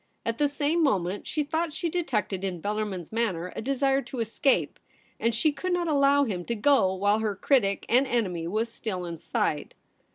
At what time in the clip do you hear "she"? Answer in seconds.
1.27-1.43, 1.73-1.87, 5.35-5.51